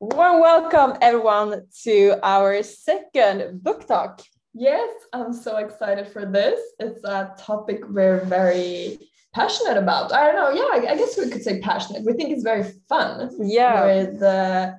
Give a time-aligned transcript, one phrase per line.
[0.00, 4.22] Warm welcome, everyone, to our second book talk.
[4.54, 6.60] Yes, I'm so excited for this.
[6.78, 8.98] It's a topic we're very
[9.34, 10.12] passionate about.
[10.12, 10.50] I don't know.
[10.50, 12.04] Yeah, I guess we could say passionate.
[12.04, 13.30] We think it's very fun.
[13.40, 13.86] Yeah.
[13.86, 14.72] With uh,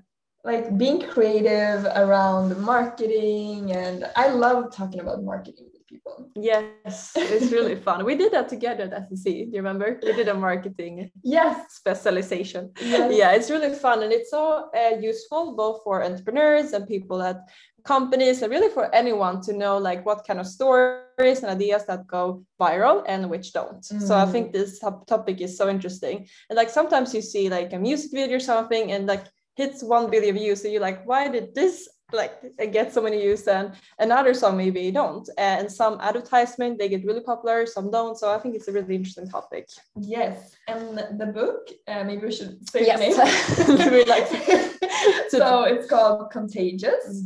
[0.43, 6.29] like being creative around marketing, and I love talking about marketing people.
[6.35, 8.05] Yes, it's really fun.
[8.05, 9.23] We did that together at SEC.
[9.23, 9.99] Do you remember?
[10.03, 11.73] We did a marketing Yes.
[11.81, 12.71] specialization.
[12.81, 13.11] Yes.
[13.19, 17.37] Yeah, it's really fun and it's so uh, useful both for entrepreneurs and people at
[17.83, 22.05] companies and really for anyone to know like what kind of stories and ideas that
[22.07, 23.83] go viral and which don't.
[23.83, 24.31] So I Mm.
[24.31, 26.27] think this top- topic is so interesting.
[26.49, 29.25] And like sometimes you see like a music video or something and like
[29.55, 30.61] hits 1 billion views.
[30.61, 32.33] So you're like, why did this like
[32.71, 37.21] get so many views and another song maybe don't and some advertisement they get really
[37.21, 39.67] popular some don't so i think it's a really interesting topic
[39.99, 40.55] Yes.
[40.67, 42.99] And the book, uh, maybe we should say Yes.
[42.99, 43.91] the name.
[43.93, 44.27] We'd like
[45.29, 47.23] so it's called Contagious,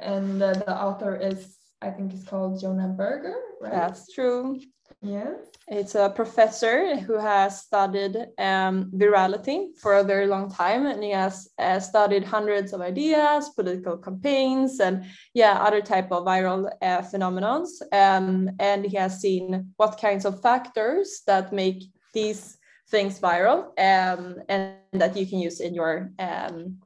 [0.00, 3.72] and uh, the author is, I think, it's called Jonah Berger, right?
[3.72, 4.58] that's true
[5.04, 5.36] Yes.
[5.68, 11.10] It's a professor who has studied um, virality for a very long time, and he
[11.10, 17.00] has uh, studied hundreds of ideas, political campaigns, and yeah, other type of viral uh,
[17.02, 17.82] phenomenons.
[17.92, 22.58] Um, and he has seen what kinds of factors that make these
[22.90, 26.78] things viral, um, and that you can use in your um,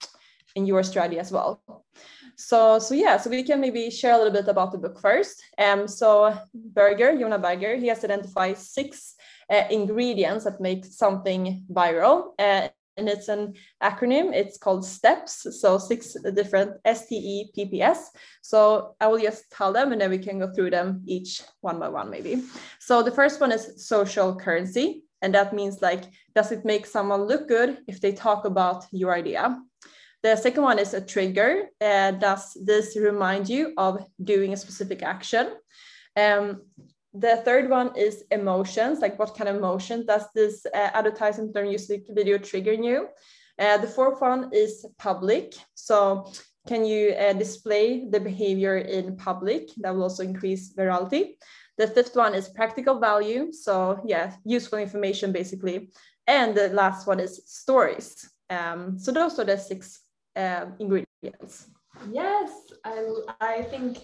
[0.55, 1.85] in your strategy as well.
[2.41, 5.43] So, so yeah, so we can maybe share a little bit about the book first.
[5.59, 9.17] Um, so Berger, Jonah Berger, he has identified six
[9.51, 12.35] uh, ingredients that make something viral.
[12.39, 15.53] Uh, and it's an acronym, it's called STEPPS.
[15.53, 18.11] So six different S T E P P S.
[18.43, 21.79] So I will just tell them and then we can go through them each one
[21.81, 22.45] by one, maybe.
[22.79, 25.05] So the first one is social currency.
[25.23, 26.05] And that means like,
[26.37, 29.59] does it make someone look good if they talk about your idea?
[30.23, 31.69] The second one is a trigger.
[31.81, 35.53] Uh, does this remind you of doing a specific action?
[36.17, 36.63] Um,
[37.15, 41.63] the third one is emotions, like what kind of emotion does this uh, advertisement or
[41.63, 43.09] music video trigger you?
[43.59, 45.55] Uh, the fourth one is public.
[45.75, 46.31] So
[46.67, 49.71] can you uh, display the behavior in public?
[49.79, 51.37] That will also increase virality.
[51.79, 53.53] The fifth one is practical value.
[53.53, 55.91] So yeah, useful information basically.
[56.27, 58.29] And the last one is stories.
[58.51, 60.01] Um, so those are the six
[60.39, 61.55] um, ingredients.
[62.11, 62.51] Yes,
[62.85, 62.95] I,
[63.41, 63.99] I think,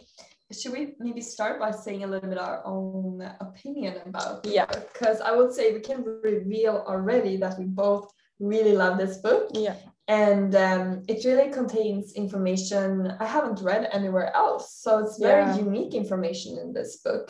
[0.53, 4.53] should we maybe start by saying a little bit our own opinion about it?
[4.53, 4.67] Yeah.
[4.67, 9.45] Because I would say we can reveal already that we both really love this book.
[9.55, 9.77] Yeah.
[10.09, 14.65] And um, it really contains information I haven't read anywhere else.
[14.85, 15.57] So it's very Yeah.
[15.67, 17.27] unique information in this book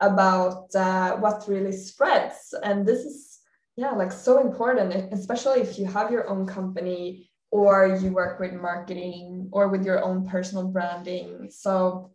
[0.00, 2.54] about uh, what really spreads.
[2.62, 3.38] And this is,
[3.76, 8.52] yeah, like so important, especially if you have your own company or you work with
[8.52, 11.48] marketing or with your own personal branding.
[11.50, 12.10] So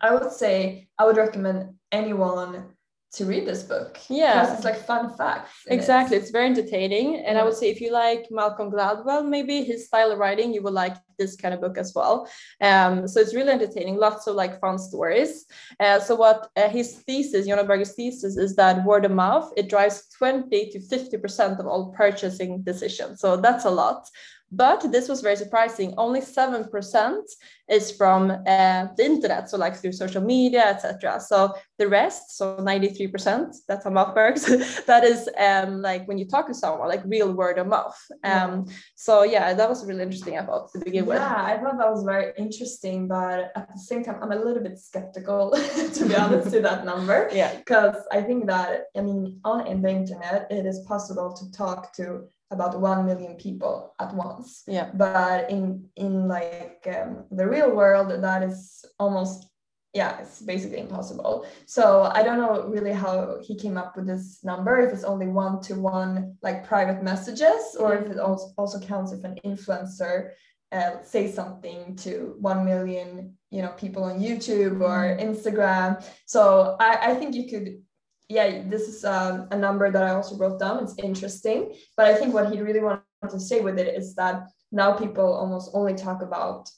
[0.00, 2.74] I would say I would recommend anyone
[3.12, 3.98] to read this book.
[4.08, 4.42] Yeah.
[4.42, 5.50] Because it's like fun facts.
[5.66, 5.76] in it.
[5.76, 7.16] Exactly, it's very entertaining.
[7.16, 10.62] And I would say if you like Malcolm Gladwell, maybe his style of writing, you
[10.62, 12.30] will like this kind of book as well.
[12.60, 15.46] Um, so it's really entertaining, lots of like fun stories.
[15.80, 19.68] Uh, so what uh, his thesis, Jonah Berger's thesis, is that word of mouth it
[19.68, 23.20] drives 20 to 50 percent of all purchasing decisions.
[23.20, 24.08] So that's a lot.
[24.52, 25.94] But this was very surprising.
[25.96, 27.24] Only seven percent
[27.68, 31.20] is from uh, the internet, so like through social media, etc.
[31.20, 34.44] So the rest, so ninety-three percent, that's how mouth works.
[34.86, 37.96] that is um, like when you talk to someone, like real word of mouth.
[38.24, 38.66] Um,
[38.96, 40.36] so yeah, that was really interesting.
[40.36, 41.18] I thought to begin with.
[41.18, 44.62] Yeah, I thought that was very interesting, but at the same time, I'm a little
[44.62, 45.50] bit skeptical,
[45.94, 47.28] to be honest, to that number.
[47.40, 47.56] Yeah.
[47.56, 51.92] Because I think that, I mean, on in the internet, it is possible to talk
[51.94, 54.62] to about 1 million people at once.
[54.66, 54.90] Yeah.
[54.94, 59.46] But in, in like um, the real world, that is almost,
[59.94, 61.46] yeah, it's basically impossible.
[61.66, 65.28] So I don't know really how he came up with this number, if it's only
[65.28, 70.30] one to one, like private messages, or if it also, also counts if an influencer
[70.72, 77.10] uh, say something to 1 million you know people on youtube or instagram so i,
[77.10, 77.82] I think you could
[78.30, 80.82] yeah this is um, a number that i also wrote down.
[80.82, 84.46] It's interesting but i think what he really wanted to say with it is that
[84.72, 86.70] now people almost only talk about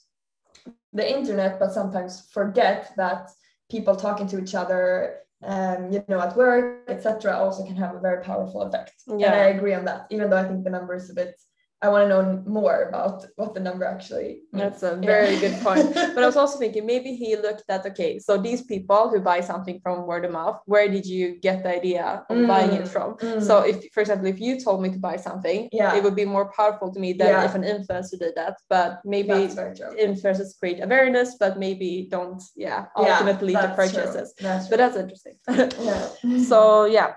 [0.93, 3.31] the internet but sometimes forget that
[3.71, 8.01] people talking to each other um, you know at work etc also can have a
[8.01, 8.95] very powerful effect.
[9.09, 11.35] And i agree on that even though i think the number is a bit
[11.83, 14.43] I want to know more about what the number actually.
[14.53, 14.81] Means.
[14.81, 15.41] That's a very yeah.
[15.41, 15.93] good point.
[15.95, 19.41] But I was also thinking maybe he looked at okay, so these people who buy
[19.41, 22.47] something from word of mouth, where did you get the idea of mm.
[22.47, 23.17] buying it from?
[23.17, 23.43] Mm.
[23.43, 25.97] So if, for example, if you told me to buy something, yeah.
[25.97, 27.45] it would be more powerful to me than yeah.
[27.45, 28.59] if an influencer did that.
[28.69, 34.35] But maybe influencers create awareness, but maybe don't, yeah, ultimately yeah, to purchases.
[34.39, 35.35] That's but that's interesting.
[35.49, 36.09] yeah.
[36.51, 37.15] so yeah,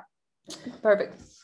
[0.82, 1.35] perfect.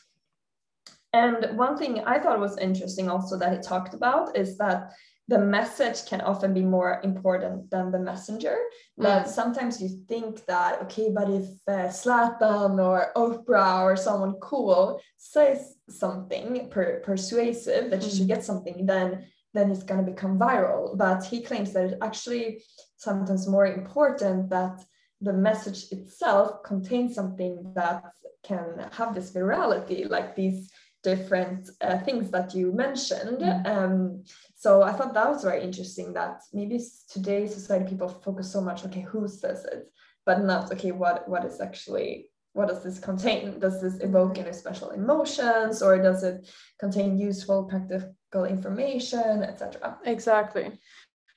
[1.12, 4.92] And one thing I thought was interesting also that he talked about is that
[5.28, 8.56] the message can often be more important than the messenger.
[8.98, 9.04] Mm.
[9.04, 15.00] That sometimes you think that, okay, but if uh, Zlatan or Oprah or someone cool
[15.18, 18.04] says something per- persuasive that mm.
[18.04, 18.34] you should mm.
[18.34, 20.96] get something, then then it's going to become viral.
[20.96, 22.64] But he claims that it's actually
[22.96, 24.82] sometimes more important that
[25.20, 28.02] the message itself contains something that
[28.42, 30.70] can have this virality, like these
[31.02, 33.38] different uh, things that you mentioned.
[33.38, 33.66] Mm.
[33.66, 38.60] Um, so I thought that was very interesting that maybe today's society people focus so
[38.60, 39.90] much, okay, who says it,
[40.24, 43.58] but not, okay, what what is actually what does this contain?
[43.58, 46.46] Does this evoke any special emotions or does it
[46.78, 49.98] contain useful practical information, etc.?
[50.04, 50.78] Exactly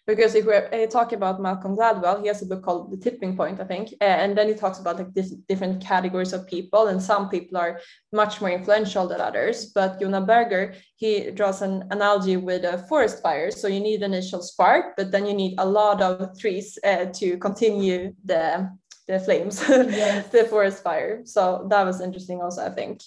[0.07, 3.35] because if we're uh, talking about Malcolm Gladwell, he has a book called The Tipping
[3.35, 6.87] Point, I think, uh, and then he talks about like this different categories of people,
[6.87, 7.79] and some people are
[8.13, 9.65] much more influential than others.
[9.67, 13.51] But Jonah Berger, he draws an analogy with a forest fire.
[13.51, 17.05] So you need an initial spark, but then you need a lot of trees uh,
[17.15, 18.69] to continue the
[19.07, 20.29] the flames, yes.
[20.29, 21.21] the forest fire.
[21.25, 23.01] So that was interesting, also, I think.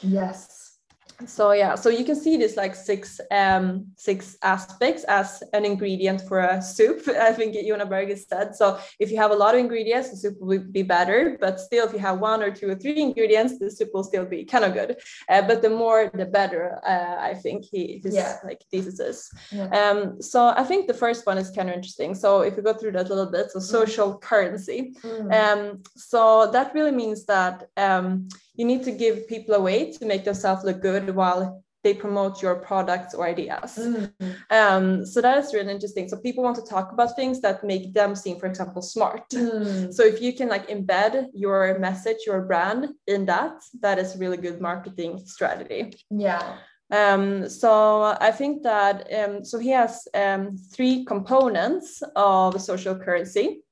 [0.00, 0.61] Yes
[1.26, 6.20] so yeah so you can see this like six um six aspects as an ingredient
[6.28, 9.60] for a soup i think Jonah Berger said so if you have a lot of
[9.60, 12.74] ingredients the soup will be better but still if you have one or two or
[12.74, 14.96] three ingredients the soup will still be kind of good
[15.28, 18.38] uh, but the more the better uh, i think he his yeah.
[18.44, 19.68] like thesis is yeah.
[19.82, 22.74] um so i think the first one is kind of interesting so if we go
[22.74, 23.62] through that a little bit so mm.
[23.62, 24.20] social mm.
[24.20, 25.32] currency mm.
[25.32, 30.06] um so that really means that um you need to give people a way to
[30.06, 33.76] make themselves look good while they promote your products or ideas.
[33.76, 34.30] Mm-hmm.
[34.50, 36.08] Um, so that is really interesting.
[36.08, 39.28] So people want to talk about things that make them seem, for example, smart.
[39.30, 39.92] Mm.
[39.92, 44.36] So if you can like embed your message, your brand in that, that is really
[44.36, 45.94] good marketing strategy.
[46.10, 46.58] Yeah.
[46.90, 53.62] Um, so I think that um, so he has um, three components of social currency.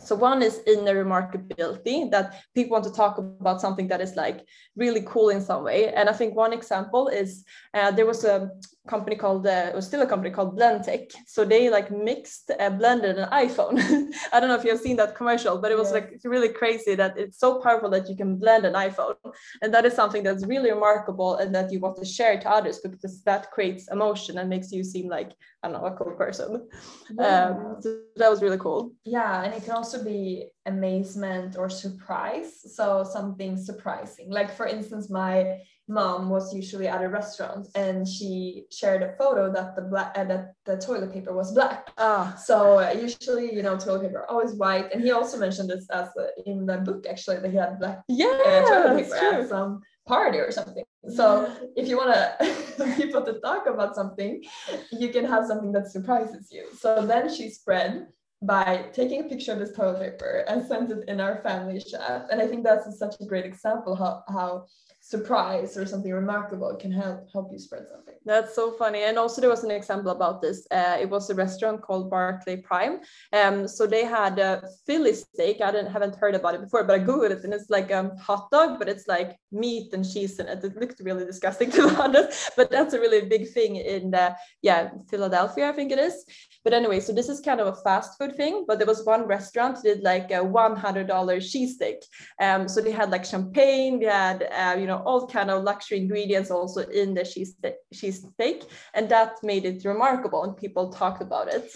[0.00, 4.46] So one is inner remarkability that people want to talk about something that is like
[4.76, 5.92] really cool in some way.
[5.92, 8.50] And I think one example is uh, there was a
[8.86, 11.12] company called uh, was still a company called Blendtec.
[11.26, 13.78] So they like mixed uh, blended an iPhone.
[14.32, 15.94] I don't know if you have seen that commercial, but it was yeah.
[15.94, 19.14] like really crazy that it's so powerful that you can blend an iPhone,
[19.62, 22.80] and that is something that's really remarkable and that you want to share to others
[22.80, 25.32] because that creates emotion and makes you seem like
[25.62, 26.68] I don't know a cool person.
[27.10, 27.48] Yeah.
[27.48, 28.92] Um, so that was really cool.
[29.04, 32.74] Yeah, and it can also be amazement or surprise.
[32.74, 38.64] So something surprising, like for instance, my mom was usually at a restaurant and she
[38.70, 41.88] shared a photo that the black uh, that the toilet paper was black.
[41.96, 42.36] Ah.
[42.42, 44.92] So uh, usually, you know, toilet paper always white.
[44.92, 48.02] And he also mentioned this as uh, in the book actually that he had black
[48.08, 50.84] yeah, uh, toilet paper at some party or something.
[51.14, 54.44] So if you want to people to talk about something,
[54.92, 56.66] you can have something that surprises you.
[56.76, 58.08] So then she spread
[58.42, 62.28] by taking a picture of this toilet paper and sent it in our family chat.
[62.30, 64.66] And I think that's such a great example how how
[65.08, 68.16] surprise or something remarkable can help help you spread something.
[68.26, 69.04] That's so funny.
[69.04, 70.66] And also there was an example about this.
[70.70, 73.00] Uh, it was a restaurant called Barclay Prime.
[73.32, 75.62] Um, so they had a Philly steak.
[75.62, 78.10] I didn't haven't heard about it before, but I googled it and it's like a
[78.20, 80.62] hot dog, but it's like meat and cheese in it.
[80.62, 84.34] It looked really disgusting to be honest, but that's a really big thing in uh,
[84.60, 86.16] yeah Philadelphia, I think it is.
[86.64, 88.66] But anyway, so this is kind of a fast food thing.
[88.68, 92.00] But there was one restaurant did like a one hundred dollar cheesesteak.
[92.42, 95.98] Um, so they had like champagne, they had uh, you know all kind of luxury
[95.98, 97.54] ingredients also in the cheese
[97.92, 98.64] cheese steak,
[98.94, 101.70] and that made it remarkable, and people talked about it.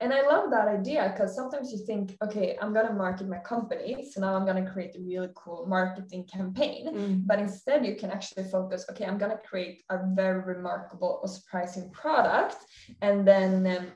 [0.00, 4.08] And I love that idea because sometimes you think, okay, I'm gonna market my company,
[4.08, 6.86] so now I'm gonna create a really cool marketing campaign.
[6.86, 7.26] Mm.
[7.26, 11.90] But instead, you can actually focus, okay, I'm gonna create a very remarkable or surprising
[11.90, 12.58] product,
[13.02, 13.86] and then um,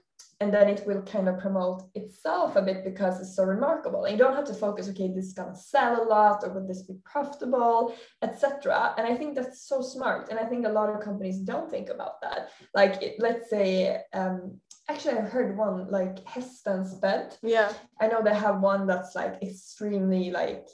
[0.42, 4.04] and then it will kind of promote itself a bit because it's so remarkable.
[4.04, 6.52] And you don't have to focus okay this is going to sell a lot or
[6.52, 10.30] will this be profitable etc and i think that's so smart.
[10.30, 12.49] And i think a lot of companies don't think about that.
[12.75, 14.58] Like it, let's say um,
[14.88, 17.72] actually i heard one like Hästens bed yeah.
[18.00, 20.66] I know they have one that's like extremely like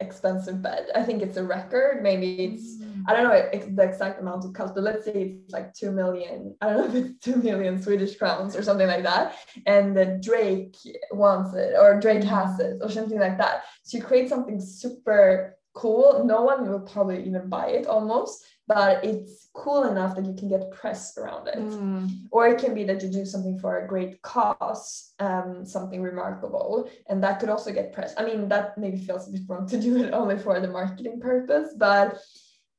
[0.00, 0.88] expensive bed.
[0.94, 2.02] I think it's a record.
[2.02, 3.04] Maybe it's Mm.
[3.06, 6.54] I don't know the exact amount it costs, but let's say it's like two million.
[6.60, 9.36] I don't know if it's two million Swedish crowns or something like that.
[9.66, 10.76] And the Drake
[11.10, 13.64] wants it, or Drake has it, or something like that.
[13.84, 16.24] So you create something super cool.
[16.24, 20.48] No one will probably even buy it almost, but it's cool enough that you can
[20.48, 22.28] get press around it Mm.
[22.30, 26.88] or it can be that you do something for a great cause um, something remarkable
[27.08, 29.80] and that could also get press i mean that maybe feels a bit wrong to
[29.80, 32.18] do it only for the marketing purpose but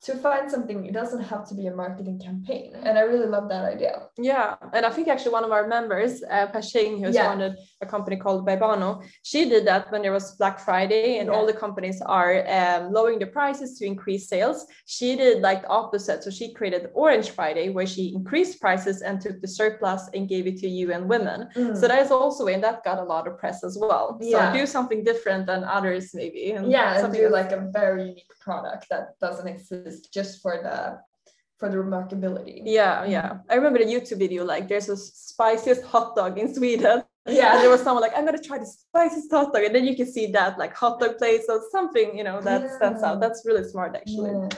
[0.07, 3.45] to find something it doesn't have to be a marketing campaign and i really love
[3.53, 3.93] that idea
[4.31, 7.27] Yeah, and I think actually one of our members, uh, Pashing, who's Yeah.
[7.29, 7.53] founded
[7.85, 8.89] a company called Baibano,
[9.29, 13.19] she did that when there was Black Friday and all the companies are um, lowering
[13.23, 14.57] the prices to increase sales.
[14.95, 16.19] She did like the opposite.
[16.25, 20.45] So she created Orange Friday where she increased prices and took the surplus and gave
[20.51, 21.39] it to UN women.
[21.79, 24.05] So that is also and that got a lot of press as well.
[24.19, 24.51] Yeah.
[24.51, 26.41] So do something different than others maybe.
[26.55, 30.59] and yeah and something do like a very unique product that doesn't exist just for
[30.63, 30.99] the
[31.57, 33.37] for the remarkability yeah, yeah.
[33.49, 37.03] I remember the YouTube video like there's a spiciest hot dog in Sweden.
[37.27, 39.85] yeah and there was someone like, I'm gonna try the spiciest hot dog, and then
[39.85, 43.19] you can see that like hot dog place or something, you know, that stands out.
[43.19, 44.31] That's really smart, actually.
[44.31, 44.49] yeah.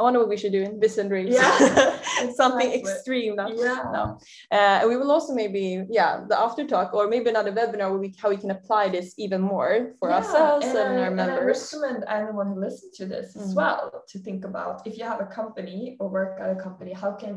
[0.00, 1.34] I wonder what we should do in and Dreams.
[1.34, 2.32] Yeah.
[2.34, 3.34] something extreme.
[3.36, 4.18] Yeah no.
[4.50, 8.14] Uh, we will also maybe, yeah, the after talk or maybe another webinar where we
[8.22, 11.74] how we can apply this even more for Yeah, ourselves and, I, our and members.
[11.74, 13.56] I recommend anyone who listens to this as Mm.
[13.60, 17.12] well to think about if you have a company or work at a company, how
[17.22, 17.34] can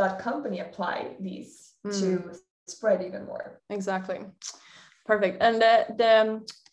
[0.00, 1.50] that company apply these
[2.00, 2.08] to
[2.68, 3.60] spread even more?
[3.78, 4.20] Exactly.
[5.10, 5.42] Perfect.
[5.46, 6.12] And the the,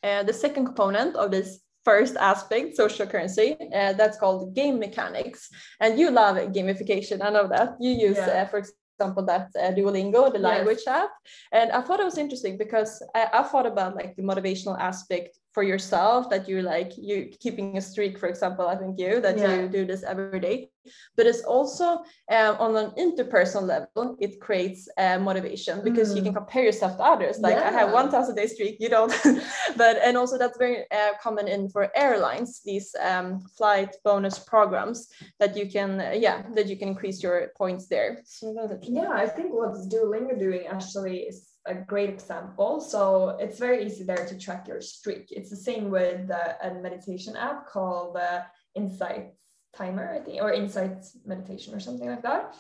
[0.07, 5.49] uh, the second component of this first aspect, social currency, uh, that's called game mechanics.
[5.79, 7.21] And you love gamification.
[7.21, 8.43] I know that you use, Yeah.
[8.43, 10.49] uh, for example, that uh, Duolingo, the Yes.
[10.51, 11.11] language app.
[11.51, 15.37] And I thought it was interesting because I, I thought about like the motivational aspect
[15.53, 19.37] for yourself that you're like you keeping a streak for example i think you that
[19.37, 19.61] Yeah.
[19.61, 20.72] you do this every day
[21.17, 21.85] but it's also
[22.31, 27.03] um, on an interpersonal level it creates uh, motivation because you can compare yourself to
[27.03, 27.93] others like i have Mm.
[27.93, 29.13] 1000 day streak you don't
[29.77, 35.07] but and also that's very uh, common in for airlines these um, flight bonus programs
[35.39, 38.95] that you can uh, yeah that you can increase your points there so that's interesting.
[38.95, 42.81] Yeah, I think what's Duolingo doing actually is a great example.
[42.81, 45.25] So it's very easy there to track your streak.
[45.31, 48.41] It's the same with uh, a meditation app called uh,
[48.75, 49.42] Insights
[49.75, 52.55] Timer, I think, or Insights Meditation or something like that.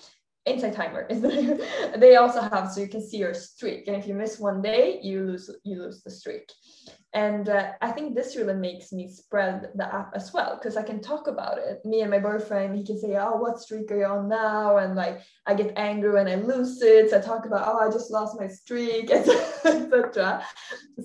[0.45, 4.07] Insight Timer is the, they also have so you can see your streak, and if
[4.07, 6.51] you miss one day, you lose you lose the streak.
[7.15, 10.81] And uh, I think this really makes me spread the app as well because I
[10.83, 11.85] can talk about it.
[11.85, 14.95] Me and my boyfriend, he can say, "Oh, what streak are you on now?" And
[14.95, 17.11] like I get angry when I lose it.
[17.11, 20.43] So I talk about, "Oh, I just lost my streak," etc.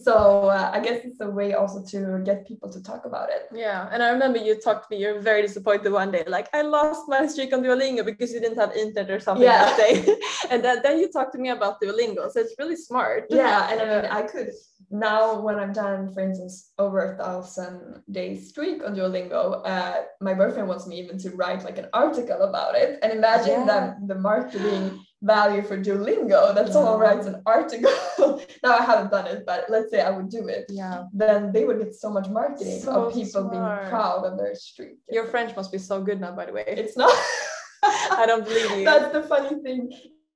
[0.03, 3.49] So uh, I guess it's a way also to get people to talk about it.
[3.53, 5.03] Yeah, and I remember you talked to me.
[5.03, 8.59] You're very disappointed one day, like I lost my streak on Duolingo because you didn't
[8.59, 9.65] have internet or something Yeah.
[9.65, 10.17] that day.
[10.51, 13.27] and then, then you talked to me about Duolingo, so it's really smart.
[13.29, 14.51] Yeah, and I mean, I could
[14.91, 20.35] now when I'm done, for instance, over a thousand days streak on Duolingo, uh, my
[20.35, 22.99] boyfriend wants me even to write like an article about it.
[23.03, 23.67] And imagine Yeah.
[23.67, 27.07] that the marketing value for Duolingo, that someone Yeah.
[27.07, 27.93] writes an article.
[28.65, 30.65] now I haven't done it, but let's say I would do it.
[30.71, 31.05] Yeah.
[31.13, 33.51] Then they would get so much marketing So of people smart.
[33.53, 34.99] being proud of their streak.
[35.11, 36.65] Your French must be so good now, by the way.
[36.67, 37.13] It's not.
[37.83, 38.85] I don't believe you.
[38.91, 39.91] That's the funny thing.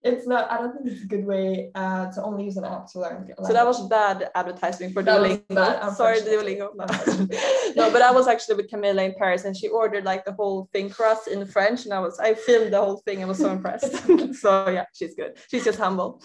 [0.05, 0.51] It's not.
[0.51, 3.33] I don't think it's a good way uh, to only use an app to learn.
[3.47, 5.47] So that was bad advertising for Duolingo.
[5.49, 6.19] bad, Sorry.
[6.21, 6.71] Duolingo.
[7.77, 7.87] No.
[7.87, 10.69] No, but I was actually with Camilla in Paris, and she ordered like the whole
[10.73, 13.23] thing for us in French, and I was I filmed the whole thing.
[13.23, 13.95] I was so impressed.
[14.41, 15.37] so yeah, she's good.
[15.49, 16.21] She's just humble.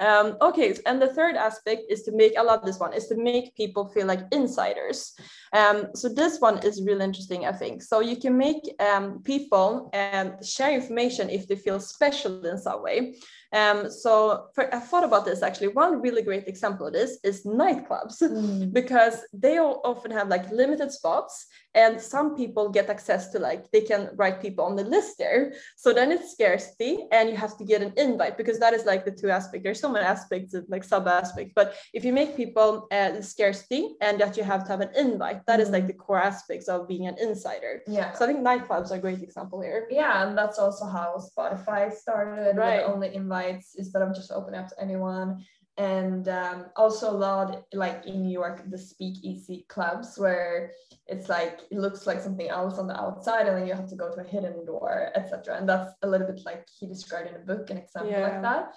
[0.00, 2.36] Um, okay, and the third aspect is to make.
[2.36, 2.92] I love this one.
[2.94, 5.14] Is to make people feel like insiders.
[5.52, 7.82] Um, so this one is really interesting, I think.
[7.82, 12.82] So you can make um, people um, share information if they feel special in some
[12.82, 13.16] way.
[13.52, 15.68] Um, so for, I thought about this actually.
[15.68, 18.72] One really great example of this is nightclubs Mm.
[18.80, 23.70] because they all often have like limited spots and some people get access to like
[23.70, 27.56] they can write people on the list there so then it's scarcity and you have
[27.56, 30.52] to get an invite because that is like the two aspects there's so many aspects
[30.54, 34.64] of like sub aspects but if you make people uh, scarcity and that you have
[34.64, 38.12] to have an invite that is like the core aspects of being an insider Yeah.
[38.14, 41.92] so i think nightclubs are a great example here Yeah, and that's also how Spotify
[41.92, 42.82] started Right.
[42.82, 45.44] with only invites instead of just opening up to anyone.
[45.76, 50.72] And um, also a lot like in New York, the speakeasy clubs where
[51.06, 53.96] it's like it looks like something else on the outside, and then you have to
[53.96, 55.56] go to a hidden door, etc.
[55.58, 58.28] And that's a little bit like he described in a book, an example Yeah.
[58.28, 58.74] like that.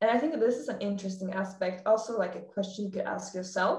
[0.00, 3.34] And I think this is an interesting aspect, also like a question you could ask
[3.34, 3.78] yourself.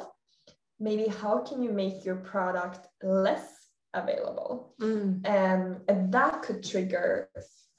[0.77, 3.47] maybe how can you make your product less
[3.93, 5.25] available Mm.
[5.35, 7.29] um, and that could trigger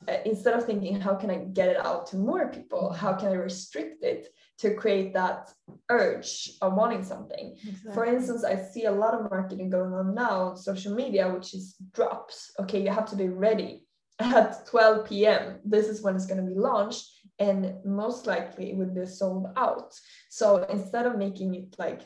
[0.09, 2.93] Uh, instead of thinking how can i get it out to more people?
[2.93, 5.53] How can i restrict it to create that
[5.91, 7.57] urge of wanting something?
[7.95, 11.55] For instance i see a lot of marketing going on now on social media which
[11.55, 12.53] is drops.
[12.61, 13.85] Okay you have to be ready
[14.19, 17.07] at 12 p.m this is when it's going to be launched
[17.39, 19.93] and most likely it would be sold out.
[20.31, 22.03] So instead of making it like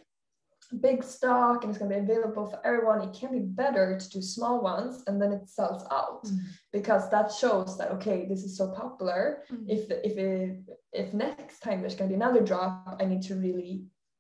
[0.81, 4.09] big stock and it's going to be available for everyone it can be better to
[4.11, 6.39] do small ones and then it sells out Mm.
[6.73, 9.65] because that shows that okay this is so popular Mm.
[9.69, 10.59] if if it,
[10.93, 13.73] if next time there's going to be another drop i need to really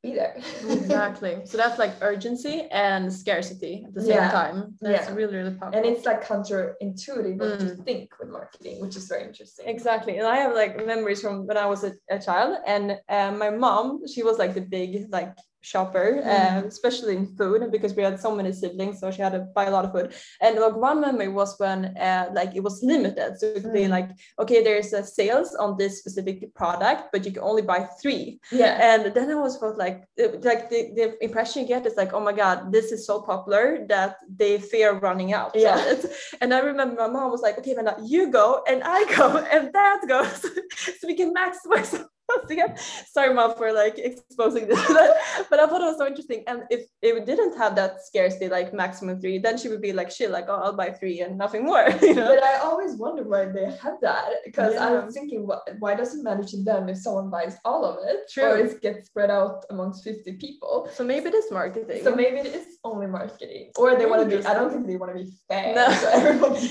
[0.02, 0.34] be there
[0.70, 4.30] exactly so that's like urgency and scarcity at the same Yeah.
[4.30, 5.14] time that's Yeah.
[5.14, 7.62] really really powerful and it's like counterintuitive what Mm.
[7.78, 10.14] you think with marketing which is very interesting Exactly.
[10.18, 13.50] And I have like memories from when I was a, a child and uh, my
[13.50, 18.18] mom, she was like the big like shopper, uh, especially in food because we had
[18.18, 19.00] so many siblings.
[19.00, 20.14] So she had to buy a lot of food.
[20.40, 23.38] And like one memory was when uh, like it was limited.
[23.38, 23.90] So it could be Mm.
[23.90, 28.40] like, okay, there's a sales on this specific product, but you can only buy three.
[28.50, 30.04] yeah And then I was felt like,
[30.50, 33.84] like the, the impression you get is like, oh my God, this is so popular
[33.88, 35.52] that they fear running out.
[35.54, 35.78] Yeah.
[36.40, 39.72] and I remember my mom was like, okay, Vanda, you go and I go and
[39.72, 40.40] dad goes
[40.98, 41.92] so we can maximize
[42.42, 42.74] us again.
[43.12, 44.80] Sorry, mom, for like exposing this.
[45.50, 46.44] but I thought it was so interesting.
[46.46, 50.10] And if it didn't have that scarcity, like maximum three, then she would be like,
[50.10, 51.86] shit, like, oh, I'll buy three and nothing more.
[52.10, 52.34] You know?
[52.34, 55.04] but I always wonder why they have that because I Yeah.
[55.04, 58.18] was thinking, why, why does it matter to them if someone buys all of it
[58.32, 58.44] True.
[58.44, 60.88] or it gets spread out amongst 50 people?
[60.92, 62.02] So maybe it is marketing.
[62.02, 64.44] So maybe it is only marketing, or they want to be.
[64.44, 65.74] I don't think they want to be fair.
[65.74, 65.86] No.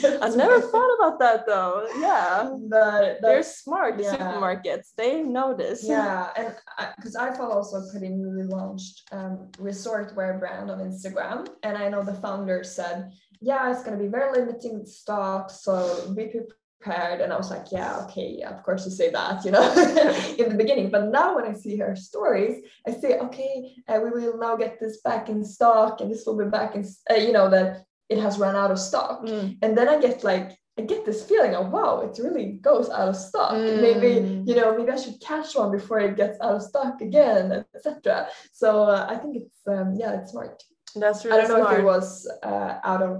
[0.01, 1.87] so I've never thought about that though.
[1.99, 2.49] Yeah.
[2.67, 4.15] But They're smart yeah.
[4.15, 4.87] supermarkets.
[4.97, 5.83] They know this.
[5.87, 6.55] yeah, and
[6.97, 11.77] because I, follow also a pretty newly launched um, resort wear brand on Instagram, and
[11.77, 17.21] I know the founder said, "Yeah, it's gonna be very limiting stock, so be prepared."
[17.21, 19.63] And I was like, "Yeah, okay, yeah, of course you say that, you know,
[20.37, 24.09] in the beginning." But now when I see her stories, I say, "Okay, uh, we
[24.11, 27.31] will now get this back in stock, and this will be back in, uh, you
[27.31, 29.57] know, that it has run out of stock." Mm.
[29.61, 33.09] and then I get like I get this feeling of wow, it really goes out
[33.09, 33.53] of stock.
[33.87, 34.47] Maybe Mm.
[34.47, 37.45] you know, maybe I should catch one before it gets out of stock again,
[37.75, 38.27] etc.
[38.61, 40.55] So uh, I think it's um, yeah, it's smart.
[40.95, 41.73] That's really I don't know smart.
[41.73, 42.07] if it was
[42.51, 43.11] uh, out of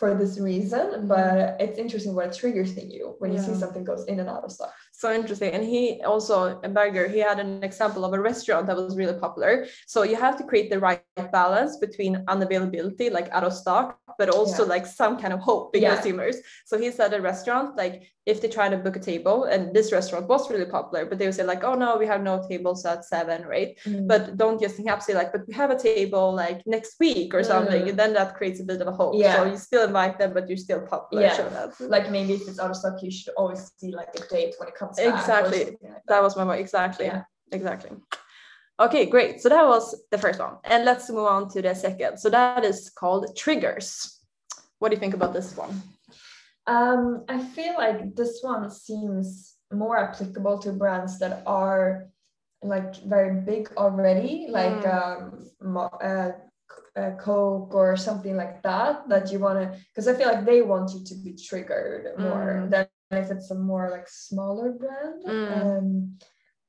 [0.00, 4.04] for this reason, but it's interesting what triggers in you when you see something goes
[4.06, 4.72] in and out of stock.
[4.98, 5.52] So interesting.
[5.52, 9.16] And he also, a Berger he had an example of a restaurant that was really
[9.26, 9.66] popular.
[9.86, 13.86] So you have to create the right balance between unavailability, like out of stock,
[14.18, 14.74] but also Yeah.
[14.74, 15.94] like some kind of hope in Yeah.
[15.94, 16.36] consumers.
[16.66, 19.88] So he said a restaurant, like if they try to book a table, and this
[19.98, 22.80] restaurant was really popular, but they would say like, oh no, we have no tables
[22.92, 23.72] at seven or eight.
[24.10, 27.28] But don't just hang up, say like, but we have a table like next week
[27.36, 27.82] or something.
[27.84, 27.88] Mm.
[27.90, 29.14] And then that creates a bit of a hope.
[29.14, 29.36] Yeah.
[29.36, 31.22] So you still invite them, but you're still popular.
[31.22, 31.70] Yeah.
[31.96, 34.68] like maybe if it's out of stock, you should always see like a date when
[34.72, 35.64] it comes or Exactly.
[35.82, 36.60] like That was my point.
[36.60, 37.06] Exactly.
[37.06, 37.22] Yeah.
[37.52, 37.90] Exactly.
[38.80, 39.40] Okay, great.
[39.42, 40.56] So that was the first one.
[40.64, 42.18] And let's move on to the second.
[42.18, 44.20] So that is called triggers.
[44.78, 45.82] What do you think about this one?
[46.66, 52.06] Um, I feel like this one seems more applicable to brands that are
[52.62, 56.30] like very big already, like um, uh,
[56.96, 59.08] uh, Coke or something like that.
[59.08, 62.62] That you want to, because I feel like they want you to be triggered more
[62.66, 62.70] Mm.
[62.70, 65.24] than if it's a more like smaller brand.
[65.26, 65.78] Mm.
[65.78, 66.18] Um,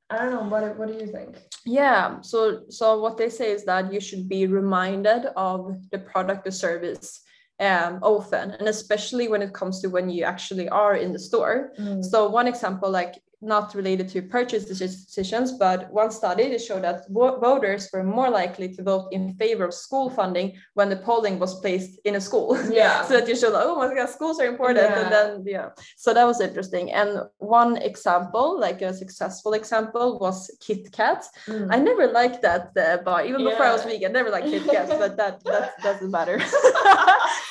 [0.10, 0.50] I don't know.
[0.50, 1.38] What What do you think?
[1.66, 2.22] Yeah.
[2.22, 6.52] So so what they say is that you should be reminded of the product or
[6.52, 7.22] service
[7.60, 11.74] um, often, and especially when it comes to when you actually are in the store.
[12.02, 17.06] So one example, like not related to purchase decisions, but one study that showed that
[17.10, 21.60] voters were more likely to vote in favor of school funding when the polling was
[21.62, 22.58] placed in a school.
[22.70, 23.04] Yeah.
[23.06, 24.86] so that you show oh my god, schools are important.
[24.90, 25.00] Yeah.
[25.02, 25.70] And then yeah.
[25.98, 26.92] So that was interesting.
[26.92, 31.26] And one example, like a successful example, was Kit Kat.
[31.48, 31.68] Mm.
[31.72, 33.92] I never liked that uh, bar, even before I was Yeah.
[33.92, 36.40] vegan, never liked Kit Kat, but that that doesn't matter.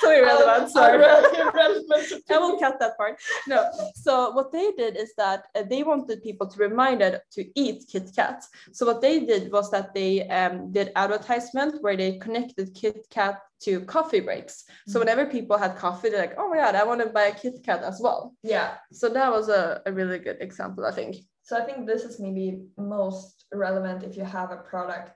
[0.01, 0.65] so irrelevant.
[0.65, 0.95] Um, sorry.
[0.97, 2.23] irrelevant.
[2.31, 3.19] I will cut that part.
[3.47, 3.71] No.
[3.95, 7.85] So what they did is that uh, they wanted people to remind it to eat
[7.91, 8.45] Kit Kat.
[8.73, 13.37] So what they did was that they um, did advertisement where they connected Kit Kat
[13.65, 14.55] to coffee breaks.
[14.89, 15.01] So Mm.
[15.03, 17.57] whenever people had coffee, they're like, oh my god, I want to buy a Kit
[17.67, 18.21] Kat as well.
[18.43, 18.71] Yeah.
[19.01, 21.13] So that was a, a really good example, I think.
[21.49, 25.09] So I think this is maybe most relevant if you have a product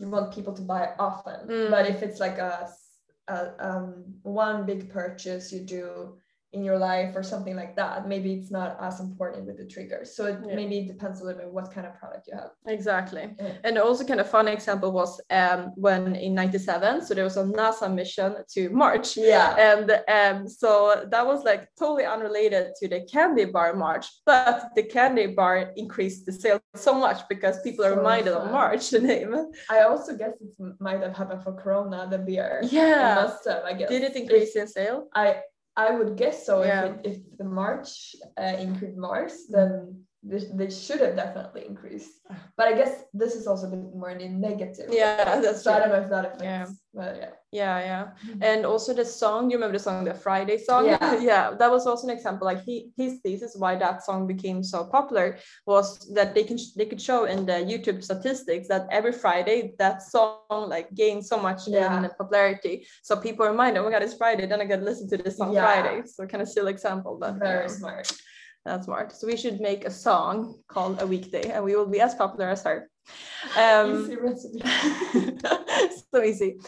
[0.00, 1.38] you want people to buy often.
[1.48, 1.70] Mm.
[1.74, 2.70] But if it's like a
[3.68, 5.84] um, one big purchase you do
[6.52, 10.16] in your life or something like that maybe it's not as important with the triggers
[10.16, 10.54] so it Yeah.
[10.54, 13.24] maybe it depends a little bit what kind of product you have Exactly.
[13.38, 13.52] Yeah.
[13.64, 17.44] And also kind of fun example was um, when in 97, so there was a
[17.44, 19.16] NASA mission to Mars.
[19.16, 19.86] yeah And
[20.18, 25.26] um, so that was like totally unrelated to the candy bar Mars, but the candy
[25.38, 28.50] bar increased the sales so much because people are So reminded of.
[28.50, 29.32] Mars, the name.
[29.68, 33.14] i also guess it might have happened for corona the beer Yeah.
[33.22, 35.08] must have i guess Did it increase in sale?
[35.14, 35.26] I
[35.78, 36.64] I would guess so.
[36.64, 36.86] Yeah.
[36.86, 38.56] If, it, if the March uh,
[38.96, 42.10] Mars, then this, they should have definitely increased.
[42.56, 44.90] But I guess this is also a bit more in the negative.
[44.92, 46.42] Yeah, that's so I don't know if that affects.
[46.44, 46.66] Yeah.
[46.92, 47.30] But yeah.
[47.50, 48.04] Yeah, yeah.
[48.28, 48.42] Mm-hmm.
[48.42, 50.84] And also the song, you remember the song, the Friday song?
[50.86, 51.20] Yeah.
[51.30, 52.44] yeah, that was also an example.
[52.44, 56.84] Like he his thesis why that song became so popular was that they can they
[56.84, 61.66] could show in the YouTube statistics that every Friday that song like gained so much
[61.66, 62.04] Yeah.
[62.04, 62.86] in popularity.
[63.02, 65.38] So people are reminded, oh my god, it's Friday, then I gotta listen to this
[65.38, 65.64] song Yeah.
[65.64, 66.02] Friday.
[66.06, 68.12] So kind of silly example, but Very yeah, smart.
[68.64, 69.12] That's smart.
[69.12, 72.48] So we should make a song called a weekday and we will be as popular
[72.50, 72.90] as her.
[73.56, 74.62] Um, Easy recipe.
[76.12, 76.60] so easy.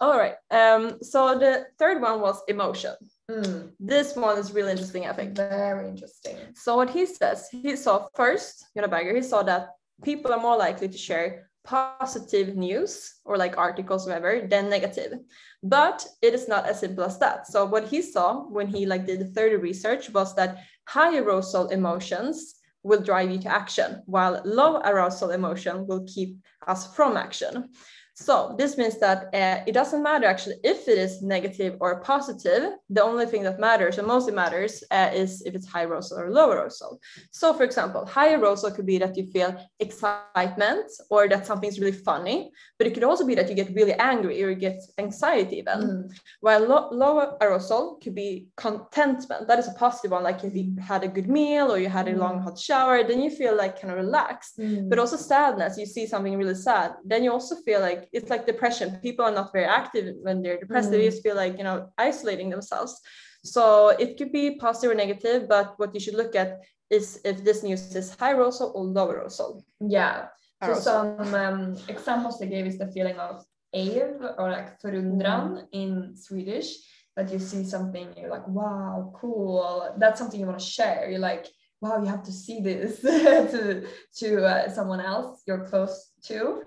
[0.00, 0.34] All right.
[0.50, 2.94] Um, so the third one was emotion.
[3.30, 5.34] Mm, This one is really interesting, I think.
[5.36, 6.36] very interesting.
[6.54, 9.70] So what he says, he saw first, Jonah Berger, he saw that
[10.04, 15.18] people are more likely to share positive news or like articles, whatever, than negative.
[15.62, 17.46] But it is not as simple as that.
[17.48, 21.68] So what he saw when he like did the third research was that high arousal
[21.68, 27.70] emotions will drive you to action, while low arousal emotion will keep us from action.
[28.18, 32.72] So this means that uh, it doesn't matter actually if it is negative or positive.
[32.88, 36.30] The only thing that matters, and mostly matters, uh, is if it's high arousal or
[36.30, 36.98] low arousal.
[37.30, 41.92] So, for example, high arousal could be that you feel excitement or that something's really
[41.92, 45.56] funny, but it could also be that you get really angry or you get anxiety
[45.58, 45.78] even.
[45.78, 49.46] Mm, While lo- low arousal could be contentment.
[49.46, 52.08] That is a positive one, like if you had a good meal or you had
[52.08, 55.76] a long hot shower, then you feel like kind of relaxed mm, but also sadness
[55.78, 59.34] you see something really sad then you also feel like it's like depression people are
[59.40, 61.10] not very active when they're depressed they Mm.
[61.10, 63.00] just feel like you know isolating themselves
[63.44, 63.62] so
[64.04, 66.50] it could be positive or negative but what you should look at
[66.90, 70.28] is if this news is high arousal or low arousal yeah.
[70.64, 75.68] So some um, examples they gave is the feeling of awe or like förundran Mm.
[75.72, 76.68] in Swedish.
[77.16, 79.94] That you see something, you're like, wow, cool.
[80.00, 81.10] That's something you want to share.
[81.10, 81.46] You're like,
[81.80, 83.00] wow, you have to see this
[83.52, 83.86] to
[84.20, 85.94] to uh, someone else you're close
[86.28, 86.62] to.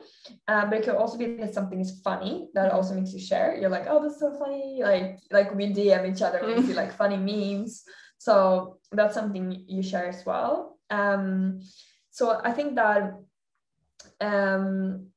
[0.47, 3.57] Uh, but it could also be that something is funny that also makes you share.
[3.59, 4.81] You're like, oh, that's so funny.
[4.83, 7.83] Like like we DM each other we see like funny memes.
[8.17, 10.77] So that's something you share as well.
[10.89, 11.61] Um,
[12.11, 13.13] so I think that
[14.19, 15.07] um,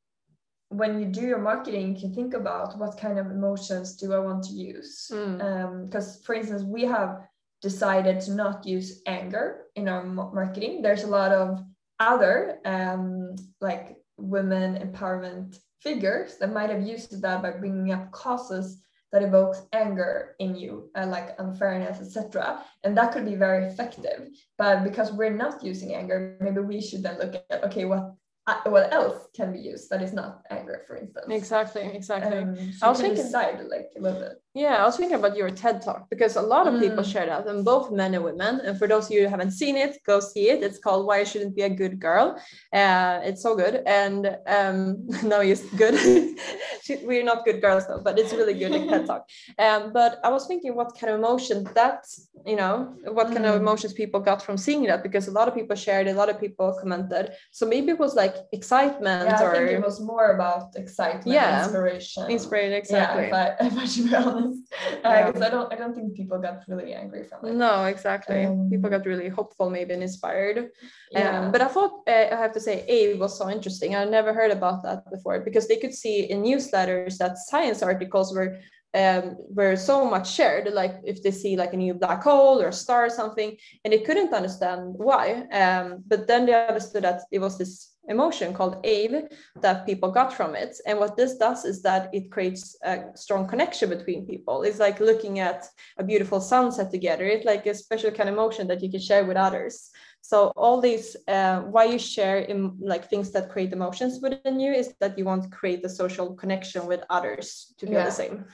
[0.69, 4.19] when you do your marketing, you can think about what kind of emotions do I
[4.19, 5.11] want to use.
[5.13, 5.87] Mm.
[5.87, 7.21] Because, for instance, we have
[7.61, 10.83] decided to not use anger in our marketing.
[10.83, 11.63] There's a lot of
[12.01, 18.83] other um, like women empowerment figures that might have used that by bringing up causes
[19.13, 22.65] that evokes anger in you, uh, like unfairness, etc.
[22.83, 24.29] And that could be very effective.
[24.57, 28.15] But because we're not using anger, maybe we should then look at okay, what
[28.47, 31.27] uh, what else can be used that is not anger, for instance.
[31.31, 34.42] exactly exactly Um, I so was you can thinking- decide like a little bit.
[34.55, 37.11] Yeah, I was thinking about your TED talk because a lot of people Mm.
[37.13, 38.61] share that, and both men and women.
[38.61, 40.63] And for those of you who haven't seen it, go see it.
[40.63, 42.37] It's called "Why I Shouldn't Be a Good Girl."
[42.81, 45.95] Uh, it's so good, and um, no, it's good.
[47.09, 49.23] We're not good girls though, but it's really good in TED talk.
[49.67, 52.05] Um, but I was thinking, what kind of emotion that
[52.45, 52.77] you know,
[53.19, 53.61] what kind of Mm.
[53.65, 55.01] emotions people got from seeing that?
[55.07, 57.25] Because a lot of people shared, a lot of people commented.
[57.53, 61.27] So maybe it was like excitement Yeah, I or think it was more about excitement,
[61.39, 61.63] Yeah.
[61.65, 62.25] inspiration.
[62.37, 62.73] inspired.
[62.83, 63.27] Exactly.
[63.29, 64.42] Yeah, if I, if I should be honest,
[65.05, 65.27] Yeah.
[65.27, 67.55] because I don't, I don't think people got really angry from it.
[67.55, 68.43] No, exactly.
[68.73, 70.71] People Um, got really hopeful, maybe and inspired.
[71.11, 73.95] Yeah, Um, but I thought uh, I have to say, A was so interesting.
[73.95, 78.29] I never heard about that before because they could see in newsletters that science articles
[78.37, 78.59] were
[78.95, 80.69] um, were so much shared.
[80.73, 83.93] Like if they see like a new black hole or a star or something, and
[83.93, 85.25] they couldn't understand why.
[85.63, 89.21] Um, but then they understood that it was this emotion called awe
[89.61, 90.77] that people got from it.
[90.87, 94.63] And what this does is that it creates a strong connection between people.
[94.63, 95.67] It's like looking at
[95.99, 97.25] a beautiful sunset together.
[97.25, 99.91] It's like a special kind of emotion that you can share with others.
[100.21, 104.73] So all these, uh, why you share in like things that create emotions within you
[104.73, 108.05] is that you want to create a social connection with others to feel Yeah.
[108.05, 108.45] the same.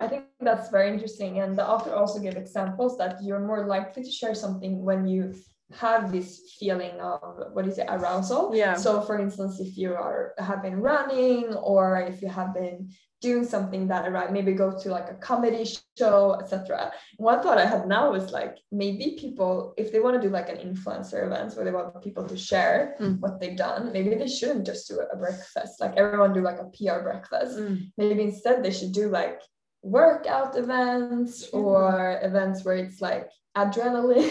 [0.00, 1.40] I think that's very interesting.
[1.40, 5.34] And the author also gave examples that you're more likely to share something when you
[5.72, 7.20] have this feeling of
[7.52, 8.74] what is it arousal Yeah.
[8.74, 12.88] so for instance if you are have been running or if you have been
[13.20, 15.66] doing something that right maybe go to like a comedy
[15.98, 20.22] show etc one thought i had now is like maybe people if they want to
[20.26, 23.20] do like an influencer event where they want people to share Mm.
[23.20, 26.68] what they've done maybe they shouldn't just do a breakfast like everyone do like a
[26.76, 27.90] pr breakfast Mm.
[27.98, 29.40] maybe instead they should do like
[29.82, 33.28] workout events or events where it's like
[33.58, 34.30] adrenaline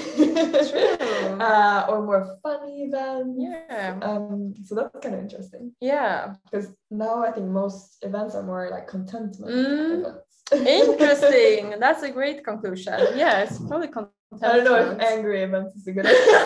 [0.72, 1.38] True.
[1.48, 4.00] uh, or more funny events Yeah.
[4.02, 6.34] um so that's kind of interesting Yeah.
[6.46, 10.00] because now i think most events are more like contentment Mm.
[10.00, 11.76] events Interesting.
[11.84, 12.94] That's a great conclusion.
[13.22, 14.14] Yeah, it's probably content.
[14.44, 16.40] i don't know if angry events is a good idea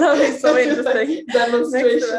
[0.00, 1.26] that would be so Just like interesting.
[1.40, 2.16] demonstration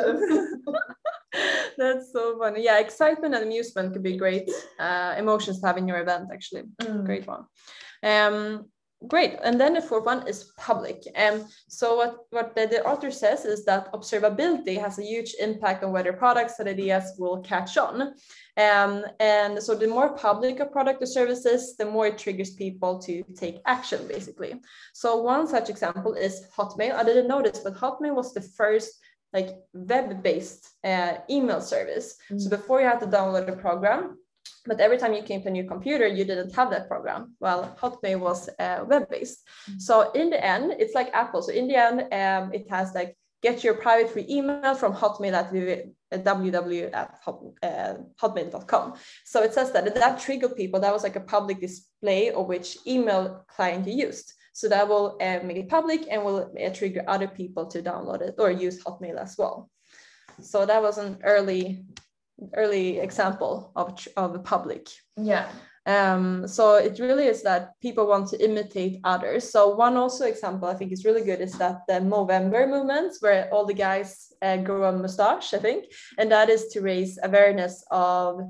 [1.78, 2.64] That's so funny.
[2.64, 4.50] Yeah, excitement and amusement could be great
[4.80, 6.64] uh, emotions to have in your event, actually.
[6.82, 7.06] Mm.
[7.06, 7.44] Great one.
[8.04, 8.66] Um,
[9.08, 9.38] great.
[9.44, 11.04] And then the fourth one is public.
[11.16, 15.84] Um, so what, what the, the author says is that observability has a huge impact
[15.84, 18.14] on whether products and ideas will catch on.
[18.58, 23.00] Um, and so the more public a product or services, the more it triggers people
[23.00, 24.60] to take action, basically.
[24.94, 26.96] So one such example is Hotmail.
[26.96, 29.00] I didn't notice, but Hotmail was the first
[29.32, 32.16] like web-based uh, email service.
[32.30, 32.50] So Mm.
[32.50, 34.18] before you had to download a program,
[34.70, 37.36] but every time you came to a new computer, you didn't have that program.
[37.40, 39.40] Well, Hotmail was uh, web-based.
[39.70, 39.82] Mm.
[39.82, 41.42] So in the end, it's like Apple.
[41.42, 45.34] So in the end, um, it has like get your private free email from Hotmail
[45.34, 48.94] at www at hot, uh, hotmail.com.
[49.26, 50.80] So it says that that triggered people.
[50.80, 54.34] That was like a public display of which email client you used.
[54.54, 58.22] So that will uh, make it public and will uh, trigger other people to download
[58.22, 59.70] it or use Hotmail as well.
[60.42, 61.86] So that was an early,
[62.56, 64.88] early example of of a public.
[65.18, 65.50] yeah
[65.86, 69.50] Um, so it really is that people want to imitate others.
[69.50, 73.50] So one also example I think is really good is that the Movember movement, where
[73.52, 75.86] all the guys uh, grow a mustache, I think,
[76.20, 78.42] and that is to raise awareness of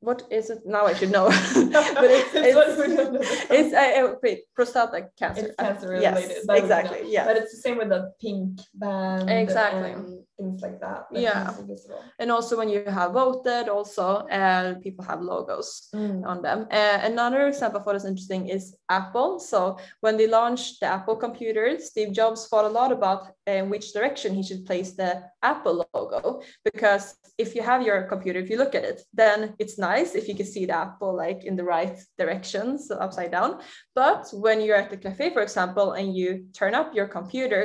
[0.00, 0.86] what is it now?
[0.86, 1.26] I should know,
[2.00, 5.46] but it's It's it's, it's uh, uh, wait, prostate cancer.
[5.46, 7.00] it's cancer Yes, related that we exactly.
[7.12, 7.24] Yeah.
[7.26, 9.92] but it's the same with the pink band Exactly.
[10.38, 11.44] things like that that Yeah.
[11.44, 12.02] makes it visible.
[12.20, 14.04] and also when you have voted, also
[14.38, 15.88] uh, people have logos.
[15.94, 16.24] Mm.
[16.26, 16.66] on them.
[16.70, 19.38] Uh, another example for us interesting is Apple.
[19.40, 23.92] So when they launched the Apple computer, Steve Jobs thought a lot about uh, which
[23.92, 26.40] direction he should place the Apple logo.
[26.64, 27.04] Because
[27.38, 30.36] if you have your computer, if you look at it, then it's nice if you
[30.40, 33.50] can see the Apple like in the right direction, so upside down.
[33.94, 36.28] But when you're at the cafe, for example, and you
[36.60, 37.60] turn up your computer,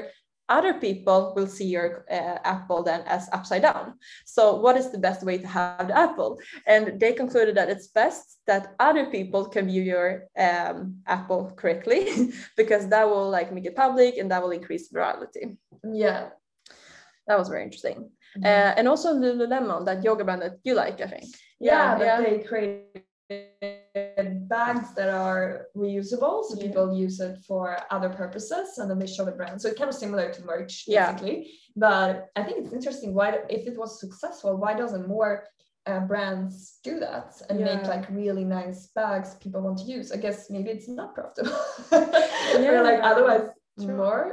[0.49, 3.93] other people will see your uh, apple then as upside down.
[4.25, 6.31] So, what is the best way to have the apple?
[6.67, 10.07] And they concluded that it's best that other people can view your
[10.37, 12.01] um, apple correctly
[12.57, 15.45] because that will like make it public and that will increase virality.
[15.83, 16.29] yeah
[17.27, 17.97] That was very interesting.
[18.37, 18.45] Mhm.
[18.45, 21.25] Uh, and also Lululemon, that yoga brand that you like, I think.
[21.59, 23.03] yeah, but they created
[24.49, 26.63] bags that are reusable so Yeah.
[26.67, 29.89] people use it for other purposes and then they show the brand so it's kind
[29.89, 31.11] of similar to merch Yeah.
[31.11, 31.37] basically
[31.75, 35.33] but i think it's interesting why if it was successful why doesn't more
[35.89, 40.17] uh, brands do that and make like really nice bags people want to use i
[40.25, 41.57] guess maybe it's not profitable
[41.91, 43.45] or like otherwise
[43.79, 43.95] True.
[44.03, 44.23] more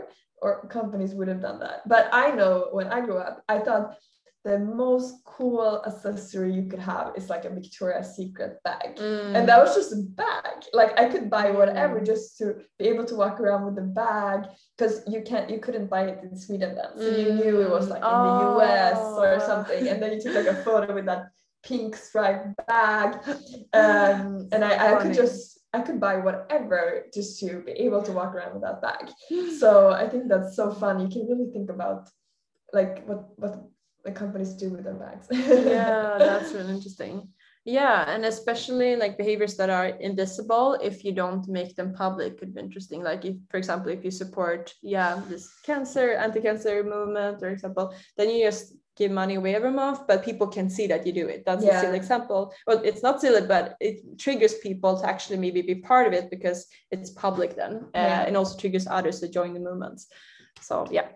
[0.42, 3.96] or companies would have done that but i know when i grew up i thought
[4.42, 8.96] the most cool accessory you could have is like a Victoria's Secret bag.
[8.96, 9.36] Mm.
[9.36, 10.64] And that was just a bag.
[10.72, 12.06] Like I could buy whatever Mm.
[12.06, 14.46] just to be able to walk around with the bag
[14.78, 16.88] because you can't you couldn't buy it in Sweden then.
[16.96, 19.46] So you knew it was like in the US or Oh.
[19.46, 19.86] something.
[19.88, 21.24] And then you took like a photo with that
[21.62, 23.20] pink striped bag.
[23.74, 28.12] Um, and I, I could just I could buy whatever just to be able to
[28.12, 29.10] walk around with that bag.
[29.58, 31.00] So I think that's so fun.
[31.00, 32.08] You can really think about
[32.72, 33.62] like what what
[34.04, 35.26] the companies do with their bags.
[35.30, 37.28] yeah, that's really interesting.
[37.64, 42.54] Yeah, and especially like behaviors that are invisible, if you don't make them public, could
[42.54, 43.02] be interesting.
[43.02, 48.30] Like if, for example, if you support, yeah, this cancer, anti-cancer movement, for example, then
[48.30, 51.40] you just give money away every month, but people can see that you do it.
[51.46, 52.40] That's a silly example.
[52.66, 56.26] Well, it's not silly, but it triggers people to actually maybe be part of it
[56.34, 56.58] because
[56.94, 58.26] it's public then, uh, Yeah.
[58.26, 60.02] and also triggers others to join the movements.
[60.68, 61.06] So yeah,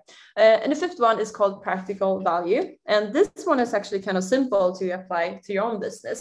[0.42, 4.16] uh, and the fifth one is called practical value, and this one is actually kind
[4.20, 6.20] of simple to apply to your own business.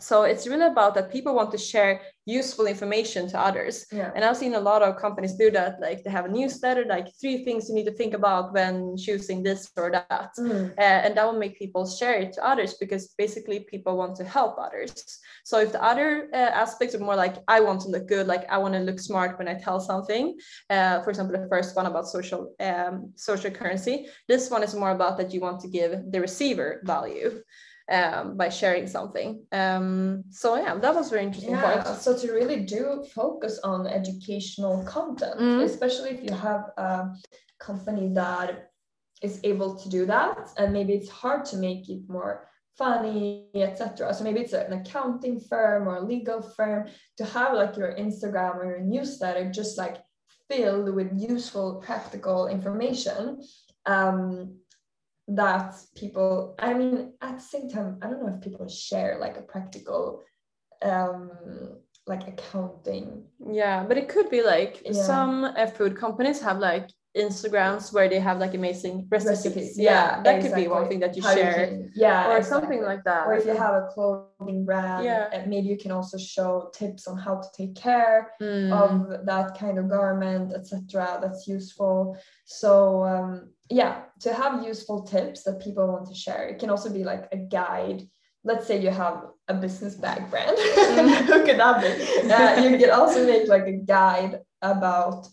[0.00, 3.86] So it's really about that people want to share useful information to others.
[3.92, 4.10] Yeah.
[4.14, 5.80] and i've seen a lot of companies do that.
[5.80, 9.42] Like they have a newsletter like three things you need to think about when choosing
[9.42, 10.30] this or that.
[10.38, 10.70] Mm.
[10.78, 14.24] uh, and that will make people share it to others because basically people want to
[14.24, 15.20] help others.
[15.44, 18.44] So if the other uh, aspects are more like i want to look good like
[18.50, 20.34] i want to look smart when i tell something
[20.70, 24.92] uh, for example the first one about social um, social currency this one is more
[24.92, 27.42] about that you want to give the receiver value
[27.90, 32.32] um, by sharing something um, so yeah that was very interesting Yeah, point so to
[32.32, 35.62] really do focus on educational content, Mhm.
[35.64, 37.12] especially if you have a
[37.58, 38.70] company that
[39.22, 44.12] is able to do that, and maybe it's hard to make it more funny, etc.
[44.12, 48.56] So maybe it's an accounting firm or a legal firm to have like your Instagram
[48.56, 49.96] or your newsletter just like
[50.50, 53.42] filled with useful, practical information.
[53.86, 54.58] Um,
[55.28, 59.36] that people i mean at the same time i don't know if people share like
[59.38, 60.22] a practical
[60.82, 61.30] um
[62.06, 63.24] like accounting
[63.62, 64.92] Yeah, but it could be like Yeah.
[64.92, 69.44] some uh, food companies have like Instagrams where they have like amazing recipes.
[69.46, 72.60] recipes Yeah, that could be one thing that you How share, can- yeah or exactly.
[72.60, 73.26] something like that.
[73.26, 75.44] or if you have a clothing brand Yeah.
[75.46, 79.78] maybe you can also show tips on how to take care Mm, of that kind
[79.78, 83.30] of garment etc that's useful so um,
[83.70, 87.28] yeah to have useful tips that people want to share it can also be like
[87.32, 88.02] a guide.
[88.46, 90.56] Let's say you have a business bag brand
[91.28, 95.26] who could that be uh, you can also make like a guide about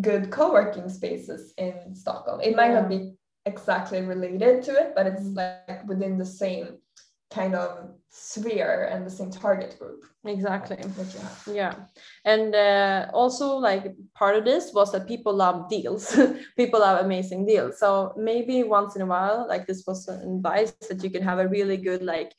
[0.00, 2.40] good co-working spaces in stockholm.
[2.40, 3.12] It might not be
[3.44, 5.36] exactly related to it but it's Mm.
[5.36, 6.78] like within the same
[7.32, 10.76] kind of sphere and the same target group exactly.
[10.76, 11.74] that you have Yeah,
[12.24, 16.14] and uh, also like part of this was that people love deals.
[16.56, 17.78] people love amazing deals.
[17.78, 21.38] So maybe once in a while, like this was an advice that you can have
[21.38, 22.32] a really good like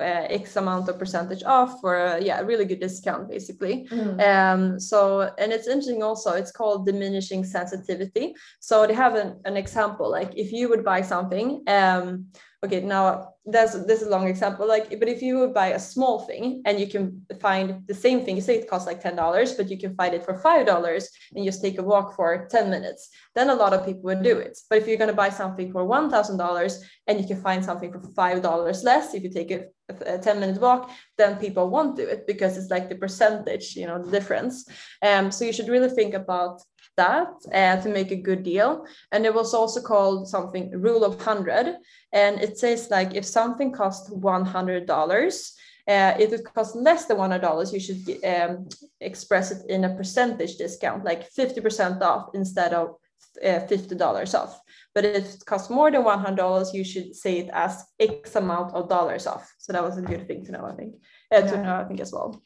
[0.00, 3.86] uh, X amount of percentage off or a, yeah, a really good discount basically.
[4.20, 8.34] Um, so, and it's interesting also, it's called diminishing sensitivity.
[8.60, 12.26] So they have an, an example, like if you would buy something, um,
[12.64, 15.78] okay, now that's this is a long example, like, but if you would buy a
[15.78, 19.70] small thing and you can find the same thing, say it costs like $10, but
[19.70, 23.50] you can find it for $5 and just take a walk for 10 minutes, then
[23.50, 24.58] a lot of people would do it.
[24.68, 28.00] But if you're going to buy something for $1,000 and you can find something for
[28.00, 29.64] $5 less, if you take a,
[30.06, 33.86] a 10 minute walk, then people won't do it because it's like the percentage, you
[33.86, 34.68] know, the difference.
[35.02, 36.60] Um, so you should really think about
[36.96, 38.86] that uh, to make a good deal.
[39.12, 41.76] And it was also called something rule of 100.
[42.12, 45.52] And it says like if something costs $100,
[45.88, 48.68] uh, if it costs less than $100, you should um,
[49.00, 52.96] express it in a percentage discount, like 50% off instead of
[53.42, 54.60] uh, $50 off.
[54.94, 58.88] But if it costs more than $100, you should say it as X amount of
[58.88, 59.50] dollars off.
[59.58, 60.96] So that was a good thing to know, I think,
[61.32, 62.42] uh, to know, I think as well.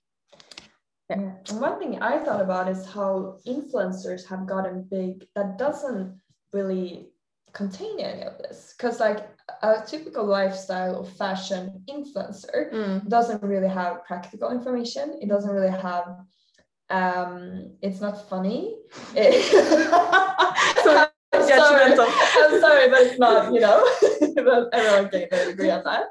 [1.11, 1.33] Yeah.
[1.49, 6.19] And one thing I thought about is how influencers have gotten big that doesn't
[6.53, 7.11] really
[7.53, 8.75] contain any of this.
[8.77, 9.29] Because like
[9.63, 13.09] a typical lifestyle or fashion influencer Mm.
[13.09, 15.19] doesn't really have practical information.
[15.21, 16.07] It doesn't really have
[16.91, 18.77] um it's not funny.
[20.85, 21.93] So I'm sorry.
[21.93, 23.79] I'm sorry, but it's not, you know,
[24.45, 26.05] but everyone can agree on that.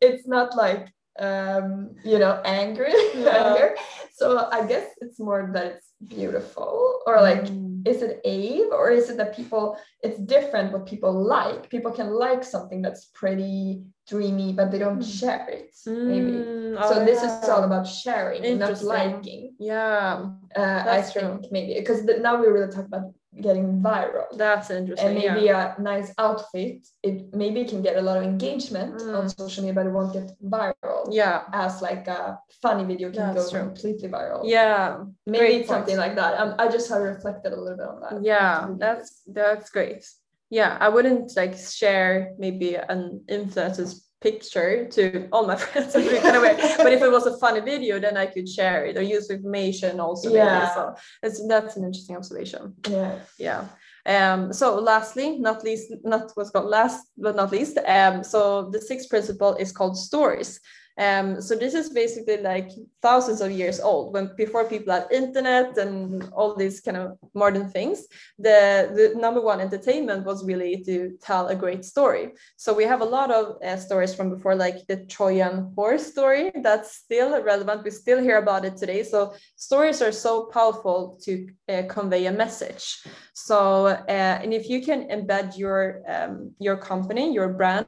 [0.00, 3.44] It's not like um, you know, angry Yeah.
[3.46, 3.74] anger.
[4.12, 7.86] So I guess it's more that it's beautiful or like Mm.
[7.86, 11.68] is it awe or is it that people it's different what people like?
[11.68, 15.18] People can like something that's pretty dreamy, but they don't Mm.
[15.20, 16.32] share it, maybe.
[16.32, 19.54] Mm, So oh, this is all about sharing, not liking.
[19.58, 23.06] Yeah, Uh, I That's think maybe because now we really talk about
[23.40, 25.08] getting viral that's interesting.
[25.16, 25.34] and yeah.
[25.34, 29.38] maybe a nice outfit it maybe can get a lot of engagement on Mm.
[29.38, 33.46] social media but it won't get viral yeah, as like a funny video can That's
[33.46, 33.66] go true.
[33.68, 37.76] completely viral yeah, maybe great something like that um, i just have reflected a little
[37.78, 38.68] bit on that yeah.
[38.78, 40.04] That's that's great.
[40.50, 46.36] Yeah, I wouldn't like share maybe an influencer's picture to all my friends in kind
[46.36, 46.42] of
[46.78, 50.00] but if it was a funny video, then I could share it or use information
[50.00, 50.28] also.
[50.28, 50.38] maybe.
[50.38, 50.74] Yeah.
[50.74, 52.74] So it's that's an interesting observation.
[52.88, 53.64] yeah yeah
[54.06, 58.80] um so lastly not least not what's called last but not least um so the
[58.80, 60.60] sixth principle is called stories
[60.98, 65.76] um so this is basically like thousands of years old when before people had internet
[65.78, 68.06] and all these kind of modern things.
[68.38, 72.32] The the number one entertainment was really to tell a great story.
[72.56, 76.52] So we have a lot of uh, stories from before like the trojan horse story
[76.62, 77.84] that's still relevant.
[77.84, 79.02] We still hear about it today.
[79.02, 83.02] So stories are so powerful to uh, convey a message.
[83.34, 87.86] So, uh, and if you can embed your um, your company, your brand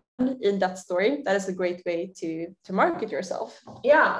[0.48, 2.28] in that story that is a great way to
[2.66, 3.50] to market yourself.
[3.82, 4.14] Yeah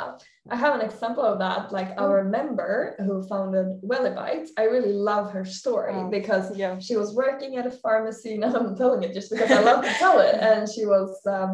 [0.54, 2.02] i have an example of that like Mm.
[2.04, 6.74] our member who founded Wellibite, i really love her story Oh, because yeah.
[6.86, 9.92] she was working at a pharmacy now i'm telling it just because i love to
[10.04, 10.34] tell it.
[10.50, 11.50] And she was um,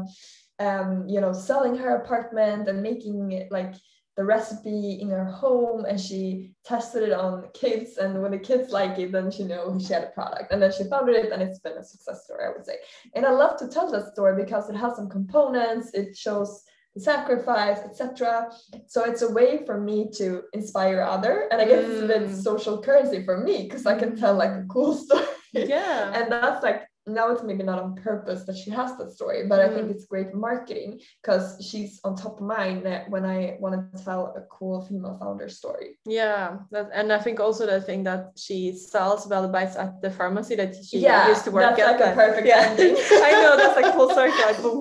[0.68, 3.72] um, you know selling her apartment and making it like
[4.20, 8.70] the recipe in her home and she tested it on kids and when the kids
[8.70, 11.40] like it then she know she had a product and then she founded it and
[11.42, 12.76] it's been a success story i would say.
[13.14, 16.50] And i love to tell that story because it has some components it shows
[16.94, 18.50] the sacrifice etc
[18.86, 22.22] so it's a way for me to inspire other and i guess it's a bit
[22.28, 22.42] Mm.
[22.50, 25.24] social currency for me because i can tell like a cool story.
[25.52, 26.12] Yeah.
[26.16, 29.58] And that's like now it's maybe not on purpose that she has that story but
[29.60, 29.90] i think Mm.
[29.94, 34.34] it's great marketing because she's on top of mind that when i want to tell
[34.36, 38.58] a cool female founder story Yeah, that, and I think also the thing that she
[38.92, 42.00] sells Bites at the pharmacy that she Yeah, used to work that's at.
[42.00, 42.68] like a perfect yeah.
[42.70, 42.94] ending.
[43.28, 44.44] I know that's like full circle.
[44.50, 44.80] Like boom.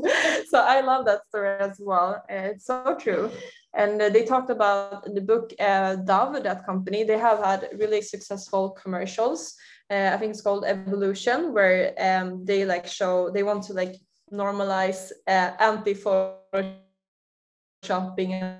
[0.51, 2.09] So I love that story as well.
[2.29, 3.29] It's so true.
[3.81, 7.03] And uh, they talked about the book uh, Dove, that company.
[7.03, 9.41] They have had really successful commercials.
[9.91, 13.95] Uh, I think it's called Evolution, where um, they like show they want to like
[14.31, 18.59] normalize uh, anti photoshopping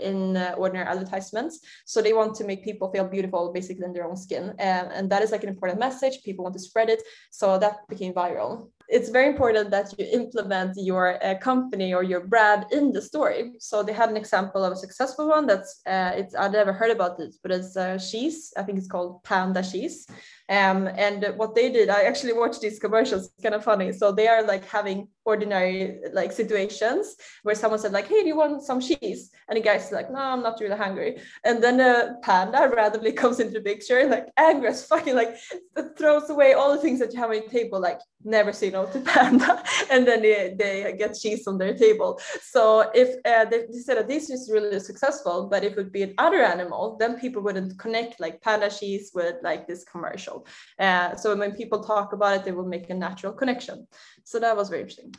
[0.00, 1.60] in uh, ordinary advertisements.
[1.84, 4.50] So they want to make people feel beautiful basically in their own skin.
[4.50, 6.22] Um, and that is like an important message.
[6.24, 7.02] People want to spread it.
[7.30, 8.70] So that became viral.
[8.88, 13.52] It's very important that you implement your uh, company or your brand in the story.
[13.58, 16.90] So they had an example of a successful one that's, uh, it's, I've never heard
[16.90, 18.52] about this, but it's uh, cheese.
[18.56, 20.06] I think it's called Panda cheese.
[20.48, 23.92] Um, and what they did, I actually watched these commercials, it's kind of funny.
[23.92, 28.36] So they are like having ordinary like situations where someone said like, hey, do you
[28.36, 29.30] want some cheese?
[29.48, 31.18] And the guy's like, no, I'm not really hungry.
[31.44, 35.36] And then the panda randomly comes into the picture like angry as fucking like
[35.98, 38.82] throws away all the things that you have on your table, like never say no
[38.92, 39.52] to panda.
[39.92, 42.10] and then they, they get cheese on their table.
[42.54, 42.62] So
[43.02, 46.04] if uh, they, they said that this is really successful, but if it would be
[46.08, 50.36] an other animal, then people wouldn't connect like panda cheese with like this commercial.
[50.86, 53.76] Uh, so when people talk about it, they will make a natural connection.
[54.30, 55.12] So that was very interesting.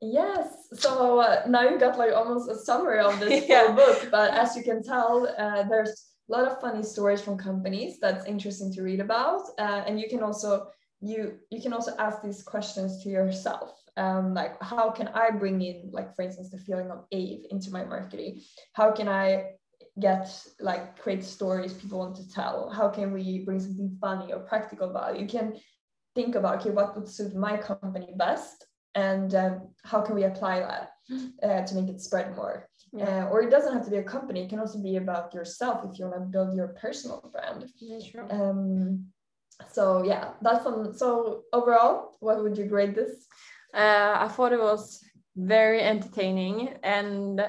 [0.00, 0.46] Yes.
[0.84, 0.90] So
[1.26, 3.66] uh, now you got like almost a summary of this Yeah.
[3.66, 5.12] whole book, but as you can tell,
[5.44, 5.94] uh, there's
[6.28, 10.08] a lot of funny stories from companies that's interesting to read about, uh, and you
[10.08, 10.50] can also
[11.04, 13.72] you you can also ask these questions to yourself.
[13.96, 17.70] Um, like how can I bring in, like for instance, the feeling of awe into
[17.70, 18.42] my marketing?
[18.72, 19.52] How can I
[20.00, 20.28] get
[20.58, 22.70] like create stories people want to tell?
[22.70, 25.22] How can we bring something funny or practical value?
[25.22, 25.56] You can
[26.14, 30.60] think about okay, what would suit my company best and um, how can we apply
[30.60, 30.90] that
[31.42, 33.26] uh, to make it spread more Yeah.
[33.26, 35.84] uh, or it doesn't have to be a company it can also be about yourself
[35.84, 37.60] if you want to build your personal brand
[38.30, 39.06] um,
[39.70, 43.26] so yeah that's fun so overall what would you grade this
[43.74, 45.02] Uh, I thought it was
[45.34, 47.42] very entertaining and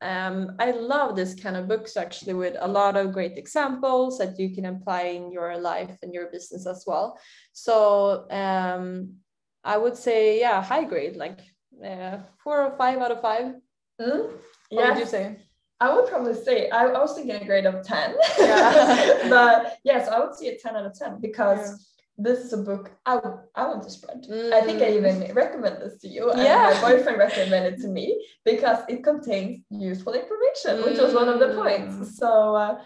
[0.00, 4.38] um, I love this kind of books actually with a lot of great examples that
[4.38, 7.18] you can apply in your life and your business as well.
[7.52, 9.16] So um,
[9.64, 11.40] I would say, yeah, high grade, like
[11.84, 13.54] uh, four or five out of five.
[14.00, 14.32] mm?
[14.70, 15.36] What would you say?
[15.80, 19.28] I would probably say I, I was thinking a grade of 10 Yeah.
[19.36, 21.76] but yes I would say a 10 out of 10 because Yeah.
[22.26, 23.20] this is a book I,
[23.54, 24.24] I want to spread
[24.58, 24.96] I think I Mm.
[24.98, 26.30] even recommend this to you.
[26.30, 26.62] And Yeah.
[26.72, 28.06] my boyfriend recommended it to me
[28.44, 31.56] because it contains useful information, which was one of the Mm.
[31.62, 32.18] points.
[32.20, 32.30] So
[32.64, 32.78] uh,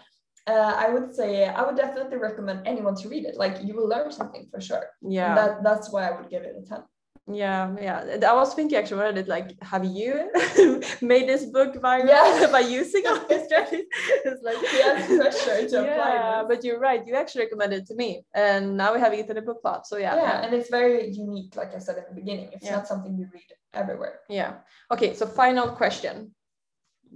[0.47, 3.35] uh, I would say I would definitely recommend anyone to read it.
[3.43, 4.85] Like you will learn something for sure.
[5.17, 5.33] Yeah.
[5.39, 6.83] That that's why I would give it a 10.
[7.31, 8.17] Yeah, yeah.
[8.27, 10.31] I was thinking actually, when I did like, have you
[11.01, 12.47] made this book viral Yeah.
[12.51, 13.85] by using all these strategies?
[14.25, 16.47] It's like, He pressure to apply yeah, this.
[16.49, 17.05] but you're right.
[17.05, 19.85] You actually recommended it to me, and now we have it in the book club.
[19.85, 22.49] So yeah, Yeah, yeah, and it's very unique, like I said at the beginning.
[22.53, 22.77] It's Yeah.
[22.77, 24.19] not something you read everywhere.
[24.27, 24.53] yeah.
[24.91, 26.33] Okay, so final question: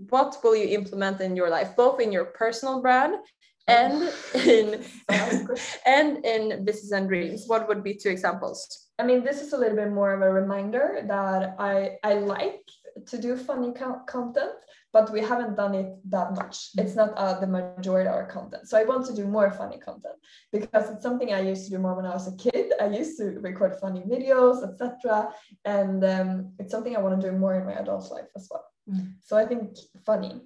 [0.10, 3.16] What will you implement in your life, both in your personal brand
[3.68, 4.84] and in
[5.86, 7.46] and in business and dreams?
[7.48, 8.90] What would be two examples?
[8.98, 12.62] I mean, this is a little bit more of a reminder that I I like
[13.08, 14.54] to do funny co- content,
[14.94, 16.70] but we haven't done it that much.
[16.78, 18.68] It's not uh, the majority of our content.
[18.70, 20.16] So I want to do more funny content
[20.52, 22.72] because it's something I used to do more when I was a kid.
[22.80, 25.34] I used to record funny videos, etc.
[25.66, 28.66] And um, it's something I want to do more in my adult life as well.
[28.90, 29.16] Mm.
[29.20, 30.42] So I think funny.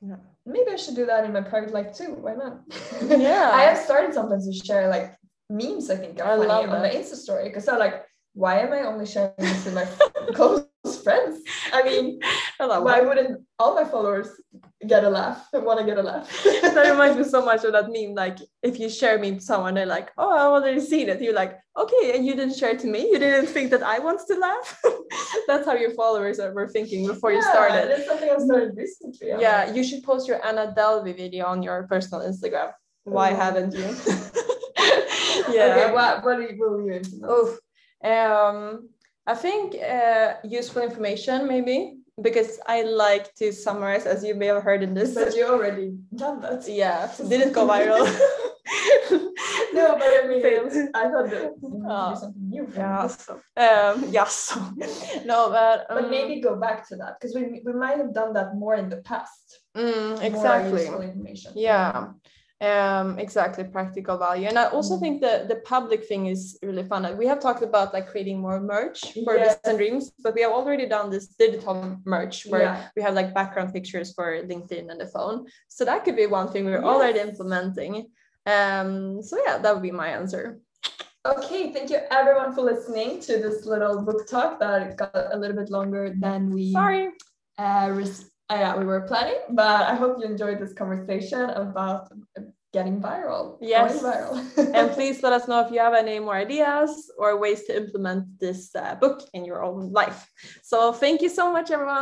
[0.00, 0.16] Yeah.
[0.44, 2.16] Maybe I should do that in my private life too.
[2.20, 2.62] Why not?
[3.20, 3.50] Yeah.
[3.52, 5.16] I have started sometimes to share like
[5.48, 5.90] memes.
[5.90, 6.90] I think are I funny on my.
[6.90, 9.84] Insta story because I'm like why am I only sharing this with my
[10.34, 10.64] close
[11.00, 11.40] friends?
[11.72, 12.20] I mean,
[12.58, 14.28] why wouldn't all my followers
[14.86, 16.28] get a laugh and want to get a laugh?
[16.44, 18.14] that reminds me so much of that meme.
[18.14, 21.34] Like, if you share me with someone, they're like, "Oh, I already seen it." You're
[21.34, 23.10] like, "Okay," and you didn't share it to me.
[23.10, 24.82] You didn't think that I want to laugh.
[25.46, 27.90] That's how your followers are, were thinking before yeah, you started.
[27.90, 29.28] That's something I started recently.
[29.28, 32.72] Yeah, you should post your Anna Delvey video on your personal Instagram.
[33.04, 33.36] Why oh.
[33.36, 33.88] haven't you?
[35.50, 35.74] yeah.
[35.74, 37.02] Okay, what, what will you?
[37.24, 37.56] Oh,
[38.04, 38.88] um,
[39.26, 44.62] I think uh, useful information maybe because I like to summarize as you may have
[44.62, 45.14] heard in this.
[45.14, 46.68] But you already done that.
[46.68, 48.04] Yeah, didn't go viral.
[49.72, 50.44] no, but I mean,
[50.94, 52.68] I thought that you uh, do something new.
[52.74, 54.60] Yeah, so, um, yeah, so.
[55.24, 58.32] no, but um, but maybe go back to that because we we might have done
[58.34, 59.60] that more in the past.
[59.76, 60.82] Mm, exactly.
[60.82, 61.52] Useful information.
[61.54, 62.08] Yeah
[62.62, 65.00] um exactly practical value and i also mm.
[65.00, 68.60] think the the public thing is really fun we have talked about like creating more
[68.60, 69.58] merch for yes.
[69.64, 72.88] and dreams but we have already done this digital merch where yeah.
[72.94, 76.48] we have like background pictures for linkedin and the phone so that could be one
[76.48, 76.84] thing we're yes.
[76.84, 78.06] already implementing
[78.46, 80.60] um so yeah that would be my answer
[81.24, 85.56] Okay, thank you everyone for listening to this little book talk that got a little
[85.56, 87.10] bit longer than we sorry
[87.58, 92.12] uh, res- uh, yeah, we were planning, but I hope you enjoyed this conversation about
[92.72, 93.58] getting viral.
[93.60, 94.02] Yes.
[94.02, 94.34] Viral.
[94.74, 98.40] and please let us know if you have any more ideas or ways to implement
[98.40, 100.30] this uh, book in your own life.
[100.62, 102.00] So thank you so much, everyone.